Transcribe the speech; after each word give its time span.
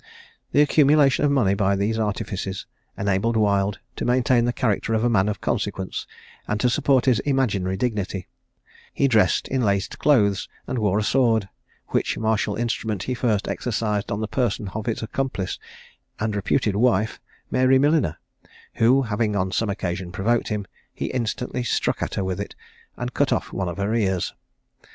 The 0.51 0.61
accumulation 0.63 1.25
of 1.25 1.29
money 1.31 1.53
by 1.53 1.75
these 1.75 1.99
artifices 1.99 2.65
enabled 2.97 3.37
Wild 3.37 3.77
to 3.97 4.03
maintain 4.03 4.45
the 4.45 4.51
character 4.51 4.95
of 4.95 5.03
a 5.03 5.11
man 5.11 5.29
of 5.29 5.41
consequence; 5.41 6.07
and 6.47 6.59
to 6.59 6.71
support 6.71 7.05
his 7.05 7.19
imaginary 7.19 7.77
dignity, 7.77 8.27
he 8.95 9.07
dressed 9.07 9.47
in 9.47 9.61
laced 9.61 9.99
clothes 9.99 10.49
and 10.65 10.79
wore 10.79 10.97
a 10.97 11.03
sword, 11.03 11.49
which 11.89 12.17
martial 12.17 12.55
instrument 12.55 13.03
he 13.03 13.13
first 13.13 13.47
exercised 13.47 14.11
on 14.11 14.21
the 14.21 14.27
person 14.27 14.69
of 14.69 14.87
his 14.87 15.03
accomplice 15.03 15.59
and 16.19 16.35
reputed 16.35 16.75
wife, 16.75 17.19
Mary 17.51 17.77
Milliner, 17.77 18.17
who 18.77 19.03
having 19.03 19.35
on 19.35 19.51
some 19.51 19.69
occasion 19.69 20.11
provoked 20.11 20.47
him, 20.47 20.65
he 20.95 21.11
instantly 21.13 21.61
struck 21.61 22.01
at 22.01 22.15
her 22.15 22.23
with 22.23 22.41
it, 22.41 22.55
and 22.97 23.13
cut 23.13 23.31
off 23.31 23.53
one 23.53 23.69
of 23.69 23.77
her 23.77 23.93
ears. 23.93 24.33